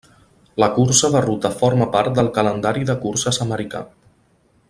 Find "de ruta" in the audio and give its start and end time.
1.15-1.51